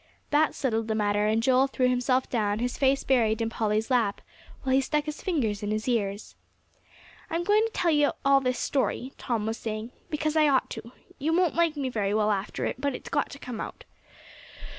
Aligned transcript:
That 0.31 0.55
settled 0.55 0.87
the 0.87 0.95
matter; 0.95 1.27
and 1.27 1.43
Joel 1.43 1.67
threw 1.67 1.87
himself 1.87 2.27
down, 2.27 2.57
his 2.57 2.75
face 2.75 3.03
buried 3.03 3.39
in 3.39 3.51
Polly's 3.51 3.91
lap, 3.91 4.19
while 4.63 4.73
he 4.73 4.81
stuck 4.81 5.03
his 5.05 5.21
fingers 5.21 5.61
in 5.61 5.69
his 5.69 5.87
ears. 5.87 6.33
"I'm 7.29 7.43
going 7.43 7.63
to 7.67 7.71
tell 7.71 7.91
you 7.91 8.13
all 8.25 8.41
this 8.41 8.57
story," 8.57 9.13
Tom 9.19 9.45
was 9.45 9.57
saying, 9.57 9.91
"because 10.09 10.35
I 10.35 10.47
ought 10.47 10.71
to. 10.71 10.91
You 11.19 11.35
won't 11.37 11.53
like 11.53 11.77
me 11.77 11.87
very 11.89 12.15
well 12.15 12.31
after 12.31 12.65
it, 12.65 12.81
but 12.81 12.95
it's 12.95 13.09
got 13.09 13.29
to 13.29 13.37
come 13.37 13.61
out. 13.61 13.83